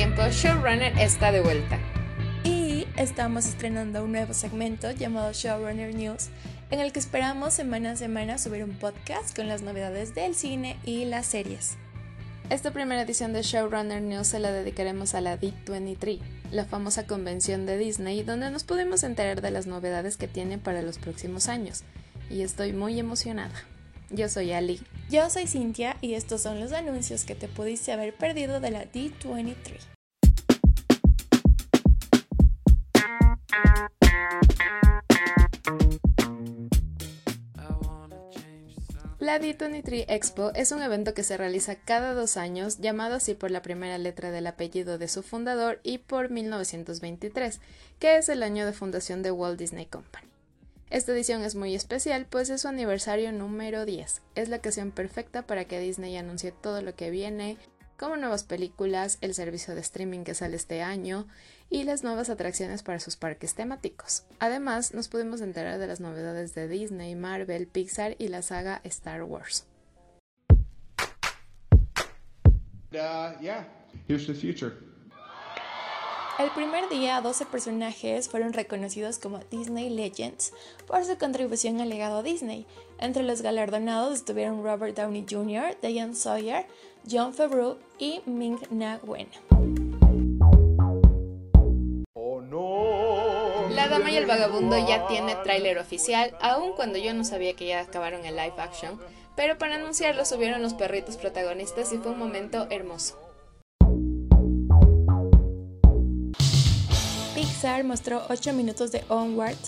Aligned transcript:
Showrunner 0.00 0.98
está 0.98 1.30
de 1.30 1.42
vuelta. 1.42 1.78
Y 2.42 2.86
estamos 2.96 3.44
estrenando 3.44 4.02
un 4.02 4.12
nuevo 4.12 4.32
segmento 4.32 4.90
llamado 4.92 5.30
Showrunner 5.34 5.94
News, 5.94 6.30
en 6.70 6.80
el 6.80 6.90
que 6.90 7.00
esperamos 7.00 7.52
semana 7.52 7.92
a 7.92 7.96
semana 7.96 8.38
subir 8.38 8.64
un 8.64 8.70
podcast 8.70 9.36
con 9.36 9.46
las 9.46 9.60
novedades 9.60 10.14
del 10.14 10.34
cine 10.34 10.78
y 10.86 11.04
las 11.04 11.26
series. 11.26 11.76
Esta 12.48 12.70
primera 12.70 13.02
edición 13.02 13.34
de 13.34 13.42
Showrunner 13.42 14.00
News 14.00 14.28
se 14.28 14.38
la 14.38 14.52
dedicaremos 14.52 15.14
a 15.14 15.20
la 15.20 15.38
D23, 15.38 16.18
la 16.50 16.64
famosa 16.64 17.06
convención 17.06 17.66
de 17.66 17.76
Disney, 17.76 18.22
donde 18.22 18.50
nos 18.50 18.64
podemos 18.64 19.02
enterar 19.02 19.42
de 19.42 19.50
las 19.50 19.66
novedades 19.66 20.16
que 20.16 20.28
tiene 20.28 20.56
para 20.56 20.80
los 20.80 20.96
próximos 20.96 21.50
años. 21.50 21.82
Y 22.30 22.40
estoy 22.40 22.72
muy 22.72 22.98
emocionada. 22.98 23.52
Yo 24.10 24.28
soy 24.28 24.50
Ali. 24.52 24.80
Yo 25.08 25.30
soy 25.30 25.46
Cintia 25.46 25.96
y 26.00 26.14
estos 26.14 26.42
son 26.42 26.58
los 26.58 26.72
anuncios 26.72 27.24
que 27.24 27.36
te 27.36 27.46
pudiste 27.46 27.92
haber 27.92 28.12
perdido 28.12 28.58
de 28.58 28.70
la 28.72 28.84
D23. 28.90 29.78
La 39.20 39.38
D23 39.38 40.06
Expo 40.08 40.50
es 40.54 40.72
un 40.72 40.82
evento 40.82 41.14
que 41.14 41.22
se 41.22 41.36
realiza 41.36 41.76
cada 41.76 42.14
dos 42.14 42.36
años, 42.36 42.78
llamado 42.78 43.16
así 43.16 43.34
por 43.34 43.52
la 43.52 43.62
primera 43.62 43.96
letra 43.98 44.32
del 44.32 44.48
apellido 44.48 44.98
de 44.98 45.06
su 45.06 45.22
fundador 45.22 45.78
y 45.84 45.98
por 45.98 46.30
1923, 46.30 47.60
que 48.00 48.16
es 48.16 48.28
el 48.28 48.42
año 48.42 48.66
de 48.66 48.72
fundación 48.72 49.22
de 49.22 49.30
Walt 49.30 49.58
Disney 49.58 49.86
Company. 49.86 50.29
Esta 50.90 51.12
edición 51.12 51.42
es 51.42 51.54
muy 51.54 51.76
especial, 51.76 52.26
pues 52.28 52.50
es 52.50 52.62
su 52.62 52.68
aniversario 52.68 53.30
número 53.30 53.86
10. 53.86 54.22
Es 54.34 54.48
la 54.48 54.56
ocasión 54.56 54.90
perfecta 54.90 55.46
para 55.46 55.64
que 55.64 55.78
Disney 55.78 56.16
anuncie 56.16 56.50
todo 56.50 56.82
lo 56.82 56.96
que 56.96 57.10
viene, 57.10 57.58
como 57.96 58.16
nuevas 58.16 58.42
películas, 58.42 59.16
el 59.20 59.32
servicio 59.34 59.76
de 59.76 59.82
streaming 59.82 60.24
que 60.24 60.34
sale 60.34 60.56
este 60.56 60.82
año 60.82 61.28
y 61.70 61.84
las 61.84 62.02
nuevas 62.02 62.28
atracciones 62.28 62.82
para 62.82 62.98
sus 62.98 63.14
parques 63.14 63.54
temáticos. 63.54 64.24
Además, 64.40 64.92
nos 64.92 65.06
pudimos 65.06 65.40
enterar 65.42 65.78
de 65.78 65.86
las 65.86 66.00
novedades 66.00 66.56
de 66.56 66.66
Disney, 66.66 67.14
Marvel, 67.14 67.68
Pixar 67.68 68.16
y 68.18 68.26
la 68.26 68.42
saga 68.42 68.80
Star 68.82 69.22
Wars. 69.22 69.68
Uh, 72.92 73.38
yeah, 73.40 73.64
here's 74.08 74.26
the 74.26 74.34
future. 74.34 74.89
El 76.40 76.48
primer 76.52 76.88
día, 76.88 77.20
12 77.20 77.44
personajes 77.44 78.30
fueron 78.30 78.54
reconocidos 78.54 79.18
como 79.18 79.40
Disney 79.50 79.90
Legends 79.90 80.54
por 80.86 81.04
su 81.04 81.18
contribución 81.18 81.82
al 81.82 81.90
legado 81.90 82.22
Disney. 82.22 82.66
Entre 82.98 83.22
los 83.22 83.42
galardonados 83.42 84.14
estuvieron 84.14 84.64
Robert 84.64 84.96
Downey 84.96 85.26
Jr., 85.28 85.76
Diane 85.82 86.14
Sawyer, 86.14 86.64
John 87.08 87.34
Favreau 87.34 87.76
y 87.98 88.22
Ming 88.24 88.58
Na 88.70 88.98
Wen. 89.02 89.28
La 93.74 93.88
Dama 93.88 94.10
y 94.10 94.16
el 94.16 94.24
Vagabundo 94.24 94.78
ya 94.78 95.06
tiene 95.08 95.36
tráiler 95.44 95.76
oficial, 95.76 96.34
aun 96.40 96.72
cuando 96.72 96.96
yo 96.96 97.12
no 97.12 97.24
sabía 97.24 97.54
que 97.54 97.66
ya 97.66 97.80
acabaron 97.80 98.24
el 98.24 98.36
live 98.36 98.54
action, 98.56 98.98
pero 99.36 99.58
para 99.58 99.74
anunciarlo 99.74 100.24
subieron 100.24 100.62
los 100.62 100.72
perritos 100.72 101.18
protagonistas 101.18 101.92
y 101.92 101.98
fue 101.98 102.12
un 102.12 102.18
momento 102.18 102.66
hermoso. 102.70 103.29
Pixar 107.60 107.84
mostró 107.84 108.22
8 108.30 108.54
minutos 108.54 108.90
de 108.90 109.04
Onward. 109.10 109.58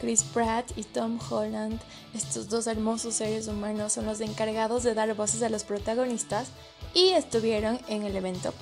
Chris 0.00 0.24
Pratt 0.24 0.68
y 0.76 0.82
Tom 0.82 1.20
Holland, 1.30 1.78
estos 2.12 2.48
dos 2.48 2.66
hermosos 2.66 3.14
seres 3.14 3.46
humanos, 3.46 3.92
son 3.92 4.06
los 4.06 4.20
encargados 4.20 4.82
de 4.82 4.94
dar 4.94 5.14
voces 5.14 5.44
a 5.44 5.48
los 5.48 5.62
protagonistas 5.62 6.48
y 6.92 7.10
estuvieron 7.10 7.78
en 7.86 8.02
el 8.02 8.16
evento. 8.16 8.52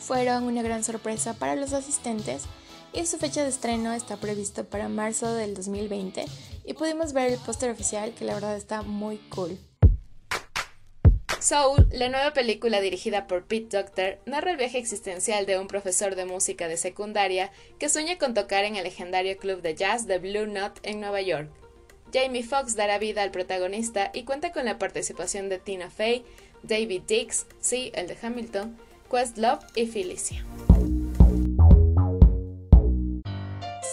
Fueron 0.00 0.44
una 0.44 0.62
gran 0.62 0.84
sorpresa 0.84 1.34
para 1.34 1.54
los 1.54 1.74
asistentes 1.74 2.44
y 2.94 3.04
su 3.04 3.18
fecha 3.18 3.42
de 3.42 3.50
estreno 3.50 3.92
está 3.92 4.16
previsto 4.16 4.64
para 4.64 4.88
marzo 4.88 5.30
del 5.34 5.52
2020 5.52 6.24
y 6.64 6.72
pudimos 6.72 7.12
ver 7.12 7.32
el 7.34 7.38
póster 7.38 7.70
oficial 7.70 8.14
que 8.14 8.24
la 8.24 8.32
verdad 8.32 8.56
está 8.56 8.80
muy 8.80 9.18
cool. 9.28 9.58
Soul, 11.40 11.86
la 11.92 12.08
nueva 12.08 12.32
película 12.32 12.80
dirigida 12.80 13.28
por 13.28 13.44
Pete 13.44 13.76
Docter, 13.76 14.18
narra 14.26 14.50
el 14.50 14.56
viaje 14.56 14.78
existencial 14.78 15.46
de 15.46 15.58
un 15.58 15.68
profesor 15.68 16.16
de 16.16 16.24
música 16.24 16.66
de 16.66 16.76
secundaria 16.76 17.52
que 17.78 17.88
sueña 17.88 18.18
con 18.18 18.34
tocar 18.34 18.64
en 18.64 18.74
el 18.74 18.82
legendario 18.82 19.36
club 19.36 19.62
de 19.62 19.76
jazz 19.76 20.08
de 20.08 20.18
Blue 20.18 20.46
Note 20.46 20.80
en 20.82 21.00
Nueva 21.00 21.20
York. 21.20 21.48
Jamie 22.12 22.42
Foxx 22.42 22.74
dará 22.74 22.98
vida 22.98 23.22
al 23.22 23.30
protagonista 23.30 24.10
y 24.12 24.24
cuenta 24.24 24.50
con 24.50 24.64
la 24.64 24.78
participación 24.78 25.48
de 25.48 25.58
Tina 25.58 25.90
Fey, 25.90 26.24
David 26.64 27.02
Dix, 27.06 27.46
sí, 27.60 27.92
el 27.94 28.08
de 28.08 28.16
Hamilton, 28.20 28.76
Questlove 29.08 29.64
y 29.76 29.86
Felicia. 29.86 30.44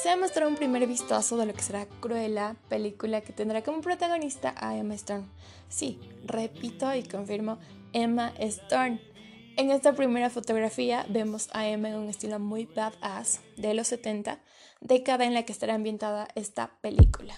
Se 0.06 0.16
mostró 0.18 0.48
un 0.48 0.54
primer 0.54 0.86
vistazo 0.86 1.36
de 1.36 1.48
lo 1.48 1.54
que 1.56 1.64
será 1.64 1.88
Cruella, 2.00 2.56
película 2.70 3.22
que 3.22 3.34
tendrá 3.34 3.64
como 3.64 3.82
protagonista 3.82 4.54
a 4.56 4.78
Emma 4.78 4.94
Stone. 4.94 5.24
Sí, 5.68 6.00
repito 6.24 6.94
y 6.94 7.02
confirmo, 7.02 7.58
Emma 7.92 8.32
Stone. 8.38 9.02
En 9.58 9.72
esta 9.72 9.94
primera 9.94 10.30
fotografía 10.30 11.08
vemos 11.10 11.50
a 11.54 11.68
Emma 11.68 11.90
en 11.90 11.96
un 11.96 12.08
estilo 12.08 12.38
muy 12.38 12.68
badass 12.68 13.40
de 13.58 13.74
los 13.74 13.88
70, 13.88 14.38
década 14.80 15.26
en 15.26 15.34
la 15.34 15.42
que 15.42 15.54
estará 15.54 15.74
ambientada 15.74 16.28
esta 16.36 16.70
película. 16.82 17.34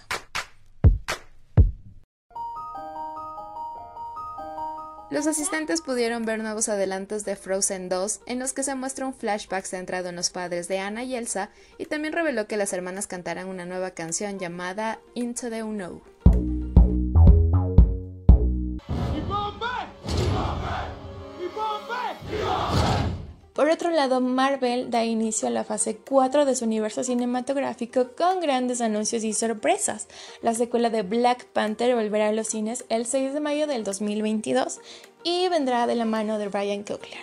Los 5.10 5.26
asistentes 5.26 5.80
pudieron 5.80 6.26
ver 6.26 6.38
nuevos 6.38 6.68
adelantos 6.68 7.24
de 7.24 7.34
Frozen 7.34 7.88
2 7.88 8.20
en 8.26 8.38
los 8.38 8.52
que 8.52 8.62
se 8.62 8.74
muestra 8.74 9.06
un 9.06 9.14
flashback 9.14 9.64
centrado 9.64 10.10
en 10.10 10.16
los 10.16 10.28
padres 10.28 10.68
de 10.68 10.80
Anna 10.80 11.02
y 11.02 11.14
Elsa 11.14 11.48
y 11.78 11.86
también 11.86 12.12
reveló 12.12 12.46
que 12.46 12.58
las 12.58 12.74
hermanas 12.74 13.06
cantarán 13.06 13.48
una 13.48 13.64
nueva 13.64 13.92
canción 13.92 14.38
llamada 14.38 15.00
Into 15.14 15.48
the 15.48 15.62
Unknown. 15.62 16.02
Por 23.58 23.70
otro 23.70 23.90
lado, 23.90 24.20
Marvel 24.20 24.88
da 24.88 25.04
inicio 25.04 25.48
a 25.48 25.50
la 25.50 25.64
fase 25.64 25.96
4 25.96 26.44
de 26.44 26.54
su 26.54 26.64
universo 26.64 27.02
cinematográfico 27.02 28.10
con 28.16 28.38
grandes 28.38 28.80
anuncios 28.80 29.24
y 29.24 29.32
sorpresas. 29.32 30.06
La 30.42 30.54
secuela 30.54 30.90
de 30.90 31.02
Black 31.02 31.44
Panther 31.46 31.96
volverá 31.96 32.28
a 32.28 32.32
los 32.32 32.46
cines 32.46 32.84
el 32.88 33.04
6 33.04 33.34
de 33.34 33.40
mayo 33.40 33.66
del 33.66 33.82
2022 33.82 34.78
y 35.24 35.48
vendrá 35.48 35.88
de 35.88 35.96
la 35.96 36.04
mano 36.04 36.38
de 36.38 36.48
Ryan 36.48 36.84
Coogler. 36.84 37.18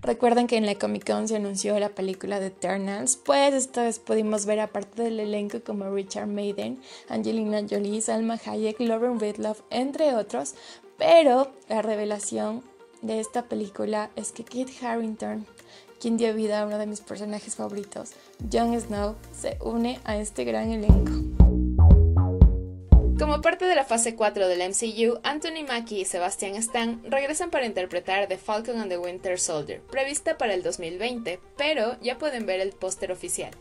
Recuerden 0.00 0.46
que 0.46 0.56
en 0.56 0.64
la 0.64 0.76
Comic 0.76 1.06
Con 1.06 1.28
se 1.28 1.36
anunció 1.36 1.78
la 1.78 1.90
película 1.90 2.40
de 2.40 2.46
Eternals, 2.46 3.18
pues 3.18 3.52
esta 3.52 3.82
vez 3.82 3.98
pudimos 3.98 4.46
ver 4.46 4.60
aparte 4.60 5.02
del 5.02 5.20
elenco 5.20 5.60
como 5.62 5.90
Richard 5.90 6.26
Maiden, 6.26 6.80
Angelina 7.10 7.60
Jolie, 7.68 8.00
Salma 8.00 8.40
Hayek, 8.42 8.80
Lauren 8.80 9.20
Ridloff, 9.20 9.60
entre 9.68 10.14
otros, 10.14 10.54
pero 10.96 11.52
la 11.68 11.82
revelación 11.82 12.69
de 13.02 13.20
esta 13.20 13.44
película 13.44 14.10
es 14.16 14.32
que 14.32 14.44
Kit 14.44 14.68
Harrington, 14.82 15.46
quien 16.00 16.16
dio 16.16 16.34
vida 16.34 16.60
a 16.60 16.66
uno 16.66 16.78
de 16.78 16.86
mis 16.86 17.00
personajes 17.00 17.56
favoritos, 17.56 18.12
Jon 18.52 18.78
Snow, 18.80 19.16
se 19.32 19.58
une 19.60 20.00
a 20.04 20.16
este 20.16 20.44
gran 20.44 20.70
elenco. 20.70 21.12
Como 23.18 23.42
parte 23.42 23.66
de 23.66 23.74
la 23.74 23.84
fase 23.84 24.16
4 24.16 24.48
del 24.48 24.70
MCU, 24.70 25.20
Anthony 25.22 25.66
Mackie 25.68 26.00
y 26.00 26.04
Sebastian 26.06 26.54
Stan 26.54 27.02
regresan 27.04 27.50
para 27.50 27.66
interpretar 27.66 28.28
The 28.28 28.38
Falcon 28.38 28.80
and 28.80 28.90
the 28.90 28.96
Winter 28.96 29.38
Soldier, 29.38 29.82
prevista 29.82 30.38
para 30.38 30.54
el 30.54 30.62
2020, 30.62 31.38
pero 31.58 32.00
ya 32.00 32.16
pueden 32.16 32.46
ver 32.46 32.60
el 32.60 32.72
póster 32.72 33.12
oficial. 33.12 33.54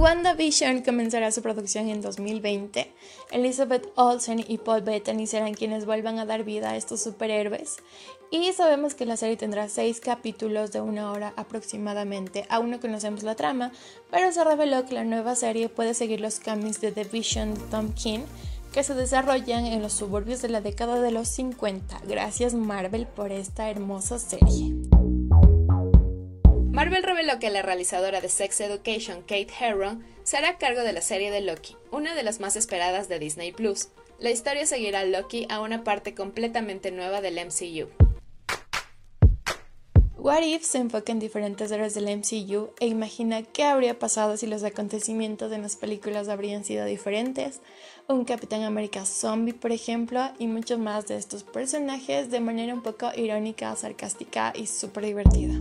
WandaVision 0.00 0.80
comenzará 0.80 1.30
su 1.30 1.42
producción 1.42 1.90
en 1.90 2.00
2020. 2.00 2.90
Elizabeth 3.32 3.92
Olsen 3.96 4.42
y 4.48 4.56
Paul 4.56 4.80
Bettany 4.80 5.26
serán 5.26 5.52
quienes 5.52 5.84
vuelvan 5.84 6.18
a 6.18 6.24
dar 6.24 6.42
vida 6.42 6.70
a 6.70 6.76
estos 6.76 7.02
superhéroes. 7.02 7.76
Y 8.30 8.50
sabemos 8.54 8.94
que 8.94 9.04
la 9.04 9.18
serie 9.18 9.36
tendrá 9.36 9.68
seis 9.68 10.00
capítulos 10.00 10.72
de 10.72 10.80
una 10.80 11.12
hora 11.12 11.34
aproximadamente. 11.36 12.46
Aún 12.48 12.70
no 12.70 12.80
conocemos 12.80 13.24
la 13.24 13.34
trama, 13.34 13.72
pero 14.10 14.32
se 14.32 14.42
reveló 14.42 14.86
que 14.86 14.94
la 14.94 15.04
nueva 15.04 15.34
serie 15.34 15.68
puede 15.68 15.92
seguir 15.92 16.22
los 16.22 16.40
cómics 16.40 16.80
de 16.80 16.92
The 16.92 17.04
Vision 17.04 17.52
de 17.52 17.60
Tom 17.64 17.92
King 17.92 18.20
que 18.72 18.82
se 18.84 18.94
desarrollan 18.94 19.66
en 19.66 19.82
los 19.82 19.92
suburbios 19.92 20.40
de 20.40 20.48
la 20.48 20.62
década 20.62 21.02
de 21.02 21.10
los 21.10 21.28
50. 21.28 22.00
Gracias 22.08 22.54
Marvel 22.54 23.06
por 23.06 23.32
esta 23.32 23.68
hermosa 23.68 24.18
serie. 24.18 24.79
Marvel 26.72 27.02
reveló 27.02 27.40
que 27.40 27.50
la 27.50 27.62
realizadora 27.62 28.20
de 28.20 28.28
Sex 28.28 28.60
Education, 28.60 29.22
Kate 29.22 29.48
Herron, 29.60 30.04
será 30.22 30.50
a 30.50 30.58
cargo 30.58 30.82
de 30.82 30.92
la 30.92 31.02
serie 31.02 31.32
de 31.32 31.40
Loki, 31.40 31.76
una 31.90 32.14
de 32.14 32.22
las 32.22 32.38
más 32.38 32.54
esperadas 32.54 33.08
de 33.08 33.18
Disney 33.18 33.50
Plus. 33.50 33.88
La 34.20 34.30
historia 34.30 34.64
seguirá 34.66 35.00
a 35.00 35.04
Loki 35.04 35.46
a 35.50 35.60
una 35.60 35.82
parte 35.82 36.14
completamente 36.14 36.92
nueva 36.92 37.20
del 37.20 37.44
MCU. 37.44 37.88
What 40.16 40.42
If 40.42 40.62
se 40.62 40.78
enfoca 40.78 41.10
en 41.10 41.18
diferentes 41.18 41.72
héroes 41.72 41.94
del 41.94 42.16
MCU 42.16 42.70
e 42.78 42.86
imagina 42.86 43.42
qué 43.42 43.64
habría 43.64 43.98
pasado 43.98 44.36
si 44.36 44.46
los 44.46 44.62
acontecimientos 44.62 45.50
en 45.50 45.62
las 45.62 45.74
películas 45.74 46.28
habrían 46.28 46.62
sido 46.62 46.84
diferentes, 46.84 47.60
un 48.06 48.24
Capitán 48.24 48.62
América 48.62 49.06
zombie 49.06 49.54
por 49.54 49.72
ejemplo, 49.72 50.30
y 50.38 50.46
muchos 50.46 50.78
más 50.78 51.08
de 51.08 51.16
estos 51.16 51.42
personajes 51.42 52.30
de 52.30 52.38
manera 52.38 52.74
un 52.74 52.82
poco 52.82 53.10
irónica, 53.16 53.74
sarcástica 53.74 54.52
y 54.54 54.68
súper 54.68 55.06
divertida. 55.06 55.54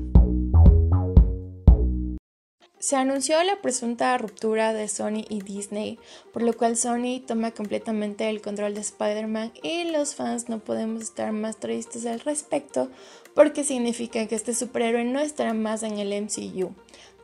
Se 2.89 2.95
anunció 2.95 3.43
la 3.43 3.61
presunta 3.61 4.17
ruptura 4.17 4.73
de 4.73 4.87
Sony 4.87 5.23
y 5.29 5.43
Disney, 5.43 5.99
por 6.33 6.41
lo 6.41 6.57
cual 6.57 6.75
Sony 6.75 7.21
toma 7.23 7.51
completamente 7.51 8.27
el 8.27 8.41
control 8.41 8.73
de 8.73 8.81
Spider-Man 8.81 9.53
y 9.61 9.83
los 9.91 10.15
fans 10.15 10.49
no 10.49 10.57
podemos 10.57 11.03
estar 11.03 11.31
más 11.31 11.57
tristes 11.57 12.07
al 12.07 12.19
respecto 12.21 12.89
porque 13.35 13.63
significa 13.63 14.25
que 14.25 14.33
este 14.33 14.55
superhéroe 14.55 15.05
no 15.05 15.19
estará 15.19 15.53
más 15.53 15.83
en 15.83 15.99
el 15.99 16.19
MCU. 16.19 16.73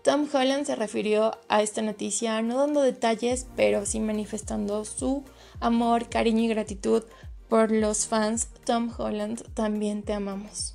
Tom 0.03 0.27
Holland 0.31 0.67
se 0.67 0.75
refirió 0.75 1.31
a 1.47 1.63
esta 1.63 1.81
noticia 1.81 2.39
no 2.43 2.59
dando 2.59 2.81
detalles, 2.81 3.47
pero 3.55 3.87
sí 3.87 3.99
manifestando 3.99 4.85
su 4.85 5.23
amor, 5.61 6.09
cariño 6.09 6.43
y 6.43 6.47
gratitud 6.47 7.05
por 7.49 7.71
los 7.71 8.05
fans. 8.05 8.49
Tom 8.65 8.93
Holland, 8.95 9.41
también 9.55 10.03
te 10.03 10.13
amamos. 10.13 10.74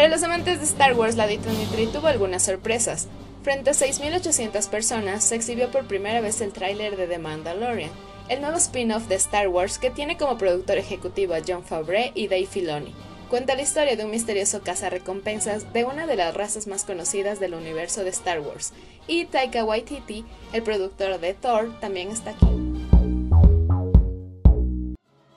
Para 0.00 0.08
los 0.08 0.22
amantes 0.22 0.60
de 0.60 0.64
Star 0.64 0.94
Wars, 0.94 1.16
la 1.16 1.28
D23 1.28 1.92
tuvo 1.92 2.06
algunas 2.06 2.42
sorpresas. 2.42 3.06
Frente 3.42 3.68
a 3.68 3.74
6.800 3.74 4.70
personas, 4.70 5.22
se 5.22 5.34
exhibió 5.34 5.70
por 5.70 5.84
primera 5.88 6.22
vez 6.22 6.40
el 6.40 6.54
tráiler 6.54 6.96
de 6.96 7.06
The 7.06 7.18
Mandalorian, 7.18 7.90
el 8.30 8.40
nuevo 8.40 8.56
spin-off 8.56 9.08
de 9.08 9.16
Star 9.16 9.48
Wars 9.48 9.78
que 9.78 9.90
tiene 9.90 10.16
como 10.16 10.38
productor 10.38 10.78
ejecutivo 10.78 11.34
a 11.34 11.42
John 11.46 11.64
Favreau 11.64 12.12
y 12.14 12.28
Dave 12.28 12.46
Filoni. 12.46 12.94
Cuenta 13.28 13.54
la 13.54 13.60
historia 13.60 13.94
de 13.94 14.06
un 14.06 14.10
misterioso 14.10 14.62
cazarrecompensas 14.62 15.70
de 15.74 15.84
una 15.84 16.06
de 16.06 16.16
las 16.16 16.34
razas 16.34 16.66
más 16.66 16.84
conocidas 16.84 17.38
del 17.38 17.52
universo 17.52 18.02
de 18.02 18.08
Star 18.08 18.40
Wars, 18.40 18.72
y 19.06 19.26
Taika 19.26 19.64
Waititi, 19.64 20.24
el 20.54 20.62
productor 20.62 21.20
de 21.20 21.34
Thor, 21.34 21.78
también 21.78 22.08
está 22.08 22.30
aquí. 22.30 22.59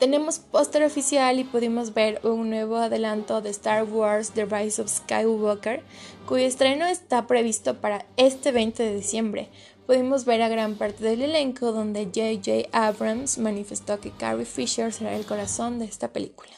Tenemos 0.04 0.38
póster 0.40 0.84
oficial 0.84 1.40
y 1.40 1.46
pudimos 1.46 1.94
ver 1.94 2.20
un 2.26 2.50
nuevo 2.50 2.76
adelanto 2.76 3.42
de 3.42 3.52
Star 3.52 3.86
Wars 3.86 4.32
The 4.32 4.44
Rise 4.44 4.82
of 4.82 4.90
Skywalker, 4.90 5.82
cuyo 6.28 6.44
estreno 6.44 6.86
está 6.88 7.26
previsto 7.26 7.80
para 7.80 8.06
este 8.18 8.52
20 8.52 8.84
de 8.84 8.96
diciembre. 8.96 9.50
Pudimos 9.88 10.26
ver 10.26 10.42
a 10.42 10.50
gran 10.50 10.76
parte 10.76 11.06
del 11.06 11.22
elenco 11.22 11.72
donde 11.72 12.04
J.J. 12.08 12.68
Abrams 12.74 13.38
manifestó 13.38 14.02
que 14.02 14.12
Carrie 14.12 14.44
Fisher 14.44 14.92
será 14.92 15.16
el 15.16 15.26
corazón 15.26 15.80
de 15.80 15.86
esta 15.86 16.10
película. 16.10 16.52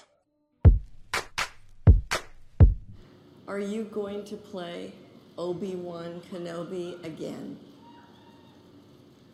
Are 3.45 3.62
you 3.62 3.83
going 3.92 4.24
to 4.24 4.38
play 4.38 4.92
Obi-Wan 5.38 6.19
Kenobi 6.31 6.95
again? 7.06 7.59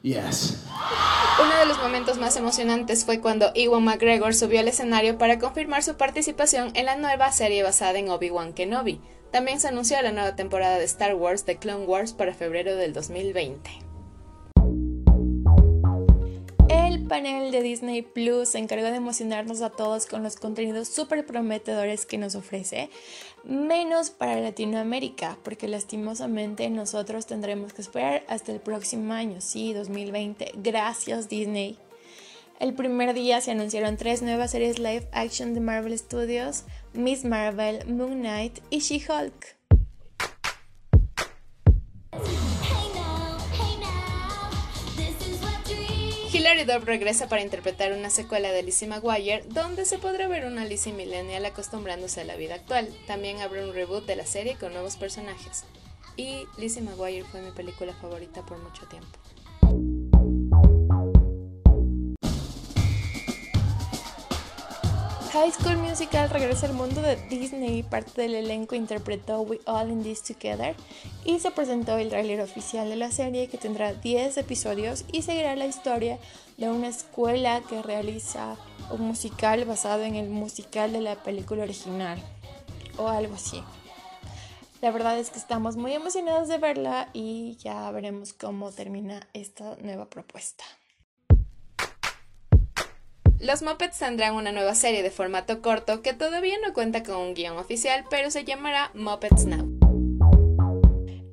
Yes. 0.03 0.65
Uno 1.41 1.57
de 1.57 1.65
los 1.65 1.79
momentos 1.79 2.19
más 2.19 2.37
emocionantes 2.37 3.03
fue 3.03 3.19
cuando 3.19 3.51
Ewan 3.55 3.83
McGregor 3.83 4.35
subió 4.35 4.59
al 4.59 4.67
escenario 4.67 5.17
para 5.17 5.39
confirmar 5.39 5.81
su 5.81 5.95
participación 5.95 6.69
en 6.75 6.85
la 6.85 6.97
nueva 6.97 7.31
serie 7.31 7.63
basada 7.63 7.97
en 7.97 8.09
Obi-Wan 8.09 8.53
Kenobi. 8.53 9.01
También 9.31 9.59
se 9.59 9.69
anunció 9.69 9.99
la 10.03 10.11
nueva 10.11 10.35
temporada 10.35 10.77
de 10.77 10.83
Star 10.83 11.15
Wars 11.15 11.43
The 11.43 11.57
Clone 11.57 11.85
Wars 11.85 12.13
para 12.13 12.35
febrero 12.35 12.75
del 12.75 12.93
2020. 12.93 13.90
El 16.91 17.03
panel 17.07 17.51
de 17.51 17.61
Disney 17.61 18.01
Plus 18.01 18.49
se 18.49 18.57
encargó 18.57 18.83
de 18.87 18.97
emocionarnos 18.97 19.61
a 19.61 19.69
todos 19.69 20.05
con 20.07 20.23
los 20.23 20.35
contenidos 20.35 20.89
súper 20.89 21.25
prometedores 21.25 22.05
que 22.05 22.17
nos 22.17 22.35
ofrece, 22.35 22.89
menos 23.45 24.09
para 24.09 24.41
Latinoamérica, 24.41 25.37
porque 25.41 25.69
lastimosamente 25.69 26.69
nosotros 26.69 27.27
tendremos 27.27 27.71
que 27.71 27.81
esperar 27.81 28.25
hasta 28.27 28.51
el 28.51 28.59
próximo 28.59 29.13
año, 29.13 29.39
sí, 29.39 29.71
2020. 29.71 30.51
Gracias 30.55 31.29
Disney. 31.29 31.77
El 32.59 32.73
primer 32.73 33.13
día 33.13 33.39
se 33.39 33.51
anunciaron 33.51 33.95
tres 33.95 34.21
nuevas 34.21 34.51
series 34.51 34.77
live 34.77 35.07
action 35.13 35.53
de 35.53 35.61
Marvel 35.61 35.97
Studios, 35.97 36.65
Miss 36.91 37.23
Marvel, 37.23 37.87
Moon 37.87 38.19
Knight 38.19 38.59
y 38.69 38.79
She-Hulk. 38.79 39.60
Hilary 46.41 46.63
Duff 46.63 46.85
regresa 46.85 47.29
para 47.29 47.43
interpretar 47.43 47.93
una 47.93 48.09
secuela 48.09 48.51
de 48.51 48.63
Lizzie 48.63 48.87
McGuire, 48.87 49.43
donde 49.49 49.85
se 49.85 49.99
podrá 49.99 50.27
ver 50.27 50.47
una 50.47 50.65
Lizzie 50.65 50.91
millennial 50.91 51.45
acostumbrándose 51.45 52.21
a 52.21 52.23
la 52.23 52.35
vida 52.35 52.55
actual. 52.55 52.89
También 53.05 53.41
habrá 53.41 53.63
un 53.63 53.75
reboot 53.75 54.07
de 54.07 54.15
la 54.15 54.25
serie 54.25 54.57
con 54.59 54.73
nuevos 54.73 54.95
personajes. 54.95 55.65
Y 56.17 56.47
Lizzie 56.57 56.81
McGuire 56.81 57.25
fue 57.25 57.43
mi 57.43 57.51
película 57.51 57.93
favorita 57.93 58.43
por 58.43 58.57
mucho 58.57 58.87
tiempo. 58.87 59.19
High 65.33 65.53
School 65.53 65.77
Musical 65.77 66.29
regresa 66.29 66.65
al 66.67 66.73
mundo 66.73 67.01
de 67.01 67.15
Disney 67.29 67.83
parte 67.83 68.23
del 68.23 68.35
elenco 68.35 68.75
interpretó 68.75 69.43
We 69.43 69.61
All 69.65 69.89
in 69.89 70.03
This 70.03 70.23
Together 70.23 70.75
y 71.23 71.39
se 71.39 71.51
presentó 71.51 71.97
el 71.97 72.09
tráiler 72.09 72.41
oficial 72.41 72.89
de 72.89 72.97
la 72.97 73.11
serie 73.11 73.47
que 73.47 73.57
tendrá 73.57 73.93
10 73.93 74.35
episodios 74.35 75.05
y 75.09 75.21
seguirá 75.21 75.55
la 75.55 75.67
historia 75.67 76.19
de 76.57 76.69
una 76.69 76.89
escuela 76.89 77.61
que 77.61 77.81
realiza 77.81 78.57
un 78.89 79.07
musical 79.07 79.63
basado 79.63 80.03
en 80.03 80.15
el 80.15 80.29
musical 80.29 80.91
de 80.91 80.99
la 80.99 81.15
película 81.15 81.63
original 81.63 82.21
o 82.97 83.07
algo 83.07 83.35
así. 83.35 83.63
La 84.81 84.91
verdad 84.91 85.17
es 85.17 85.29
que 85.29 85.39
estamos 85.39 85.77
muy 85.77 85.93
emocionados 85.93 86.49
de 86.49 86.57
verla 86.57 87.07
y 87.13 87.55
ya 87.55 87.89
veremos 87.91 88.33
cómo 88.33 88.69
termina 88.71 89.25
esta 89.31 89.77
nueva 89.77 90.09
propuesta. 90.09 90.65
Los 93.41 93.63
Muppets 93.63 93.97
tendrán 93.97 94.35
una 94.35 94.51
nueva 94.51 94.75
serie 94.75 95.01
de 95.01 95.09
formato 95.09 95.63
corto 95.63 96.03
que 96.03 96.13
todavía 96.13 96.57
no 96.63 96.75
cuenta 96.75 97.01
con 97.01 97.15
un 97.15 97.33
guion 97.33 97.57
oficial, 97.57 98.05
pero 98.07 98.29
se 98.29 98.43
llamará 98.43 98.91
Muppets 98.93 99.45
Now. 99.45 99.67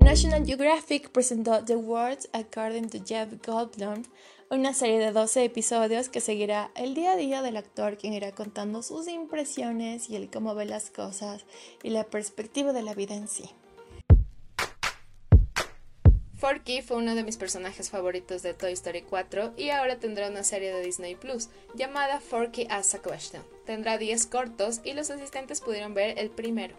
National 0.00 0.46
Geographic 0.46 1.10
presentó 1.10 1.62
The 1.62 1.76
World 1.76 2.20
According 2.32 2.88
to 2.88 3.00
Jeff 3.04 3.28
Goldblum, 3.46 4.04
una 4.48 4.72
serie 4.72 4.98
de 5.00 5.12
12 5.12 5.44
episodios 5.44 6.08
que 6.08 6.22
seguirá 6.22 6.70
el 6.76 6.94
día 6.94 7.12
a 7.12 7.16
día 7.16 7.42
del 7.42 7.58
actor 7.58 7.98
quien 7.98 8.14
irá 8.14 8.32
contando 8.32 8.82
sus 8.82 9.06
impresiones 9.06 10.08
y 10.08 10.16
el 10.16 10.30
cómo 10.30 10.54
ve 10.54 10.64
las 10.64 10.88
cosas 10.88 11.44
y 11.82 11.90
la 11.90 12.04
perspectiva 12.04 12.72
de 12.72 12.80
la 12.80 12.94
vida 12.94 13.16
en 13.16 13.28
sí. 13.28 13.50
Forky 16.38 16.82
fue 16.82 16.98
uno 16.98 17.16
de 17.16 17.24
mis 17.24 17.36
personajes 17.36 17.90
favoritos 17.90 18.42
de 18.42 18.54
Toy 18.54 18.72
Story 18.72 19.02
4 19.02 19.54
y 19.56 19.70
ahora 19.70 19.98
tendrá 19.98 20.28
una 20.28 20.44
serie 20.44 20.72
de 20.72 20.84
Disney 20.84 21.16
Plus 21.16 21.48
llamada 21.74 22.20
Forky 22.20 22.68
Asks 22.70 22.94
a 22.94 23.02
Question. 23.02 23.42
Tendrá 23.66 23.98
10 23.98 24.26
cortos 24.26 24.80
y 24.84 24.92
los 24.92 25.10
asistentes 25.10 25.60
pudieron 25.60 25.94
ver 25.94 26.16
el 26.16 26.30
primero. 26.30 26.76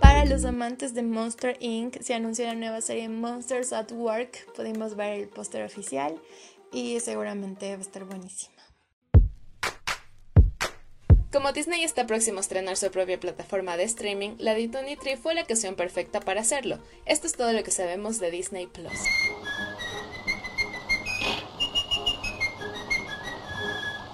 Para 0.00 0.24
los 0.24 0.44
amantes 0.44 0.94
de 0.94 1.04
Monster 1.04 1.56
Inc. 1.60 2.02
se 2.02 2.14
anunció 2.14 2.44
la 2.46 2.56
nueva 2.56 2.80
serie 2.80 3.08
Monsters 3.08 3.72
at 3.72 3.92
Work. 3.92 4.52
Pudimos 4.56 4.96
ver 4.96 5.20
el 5.20 5.28
póster 5.28 5.64
oficial 5.64 6.20
y 6.72 6.98
seguramente 6.98 7.70
va 7.70 7.78
a 7.78 7.82
estar 7.82 8.04
buenísima. 8.04 8.61
Como 11.32 11.52
Disney 11.52 11.82
está 11.82 12.06
próximo 12.06 12.38
a 12.38 12.40
estrenar 12.42 12.76
su 12.76 12.90
propia 12.90 13.18
plataforma 13.18 13.78
de 13.78 13.84
streaming, 13.84 14.32
la 14.36 14.54
D23 14.54 15.16
fue 15.16 15.34
la 15.34 15.42
ocasión 15.42 15.76
perfecta 15.76 16.20
para 16.20 16.42
hacerlo. 16.42 16.78
Esto 17.06 17.26
es 17.26 17.32
todo 17.32 17.54
lo 17.54 17.64
que 17.64 17.70
sabemos 17.70 18.18
de 18.18 18.30
Disney 18.30 18.66
Plus. 18.66 18.92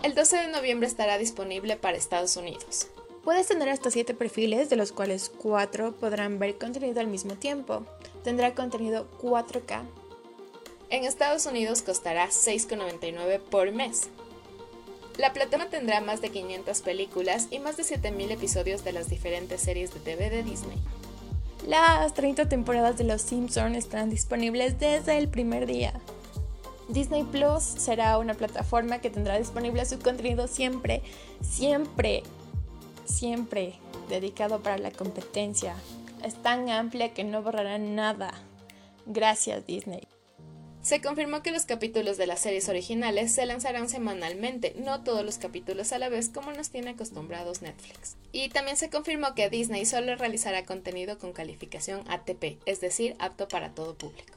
El 0.04 0.14
12 0.14 0.36
de 0.36 0.48
noviembre 0.48 0.86
estará 0.86 1.18
disponible 1.18 1.76
para 1.76 1.96
Estados 1.96 2.36
Unidos. 2.36 2.86
Puedes 3.24 3.48
tener 3.48 3.68
hasta 3.68 3.90
7 3.90 4.14
perfiles, 4.14 4.70
de 4.70 4.76
los 4.76 4.92
cuales 4.92 5.32
4 5.38 5.96
podrán 5.96 6.38
ver 6.38 6.56
contenido 6.56 7.00
al 7.00 7.08
mismo 7.08 7.34
tiempo. 7.34 7.84
Tendrá 8.22 8.54
contenido 8.54 9.08
4K. 9.20 9.82
En 10.90 11.02
Estados 11.02 11.46
Unidos 11.46 11.82
costará 11.82 12.28
6,99 12.28 13.40
por 13.40 13.72
mes. 13.72 14.08
La 15.18 15.32
plataforma 15.32 15.68
tendrá 15.68 16.00
más 16.00 16.20
de 16.20 16.30
500 16.30 16.80
películas 16.82 17.48
y 17.50 17.58
más 17.58 17.76
de 17.76 17.82
7000 17.82 18.30
episodios 18.30 18.84
de 18.84 18.92
las 18.92 19.10
diferentes 19.10 19.60
series 19.60 19.92
de 19.92 19.98
TV 19.98 20.30
de 20.30 20.44
Disney. 20.44 20.78
Las 21.66 22.14
30 22.14 22.48
temporadas 22.48 22.96
de 22.96 23.04
Los 23.04 23.22
Simpsons 23.22 23.76
estarán 23.76 24.10
disponibles 24.10 24.78
desde 24.78 25.18
el 25.18 25.28
primer 25.28 25.66
día. 25.66 25.92
Disney 26.88 27.24
Plus 27.24 27.64
será 27.64 28.16
una 28.18 28.34
plataforma 28.34 29.00
que 29.00 29.10
tendrá 29.10 29.36
disponible 29.36 29.84
su 29.84 29.98
contenido 29.98 30.46
siempre, 30.46 31.02
siempre, 31.42 32.22
siempre 33.04 33.74
dedicado 34.08 34.62
para 34.62 34.78
la 34.78 34.92
competencia. 34.92 35.74
Es 36.24 36.40
tan 36.40 36.70
amplia 36.70 37.12
que 37.12 37.24
no 37.24 37.42
borrará 37.42 37.76
nada. 37.78 38.32
Gracias 39.04 39.66
Disney. 39.66 40.06
Se 40.88 41.02
confirmó 41.02 41.42
que 41.42 41.50
los 41.50 41.66
capítulos 41.66 42.16
de 42.16 42.26
las 42.26 42.40
series 42.40 42.66
originales 42.70 43.34
se 43.34 43.44
lanzarán 43.44 43.90
semanalmente, 43.90 44.74
no 44.78 45.04
todos 45.04 45.22
los 45.22 45.36
capítulos 45.36 45.92
a 45.92 45.98
la 45.98 46.08
vez 46.08 46.30
como 46.30 46.50
nos 46.50 46.70
tiene 46.70 46.92
acostumbrados 46.92 47.60
Netflix. 47.60 48.16
Y 48.32 48.48
también 48.48 48.78
se 48.78 48.88
confirmó 48.88 49.34
que 49.34 49.50
Disney 49.50 49.84
solo 49.84 50.16
realizará 50.16 50.64
contenido 50.64 51.18
con 51.18 51.34
calificación 51.34 52.04
ATP, 52.08 52.56
es 52.64 52.80
decir, 52.80 53.16
apto 53.18 53.48
para 53.48 53.74
todo 53.74 53.96
público. 53.96 54.32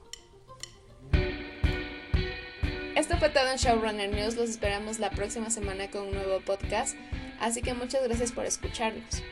Esto 2.98 3.18
fue 3.18 3.30
todo 3.30 3.50
en 3.50 3.56
Showrunner 3.56 4.10
News, 4.10 4.36
los 4.36 4.50
esperamos 4.50 5.00
la 5.00 5.12
próxima 5.12 5.50
semana 5.52 5.90
con 5.90 6.08
un 6.08 6.12
nuevo 6.12 6.42
podcast, 6.42 6.98
así 7.40 7.62
que 7.62 7.74
muchas 7.74 8.04
gracias 8.04 8.34
por 8.34 8.46
escucharnos. 8.46 9.24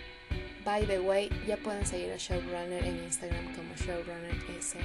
By 0.63 0.87
the 0.87 1.01
way, 1.01 1.29
ya 1.45 1.57
pueden 1.57 1.85
seguir 1.85 2.13
a 2.13 2.17
Showrunner 2.17 2.85
en 2.85 3.03
Instagram 3.03 3.53
como 3.57 3.75
ShowrunnerS. 3.75 4.75